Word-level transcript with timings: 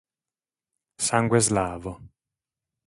Sangue 1.07 1.39
slavo. 1.47 1.91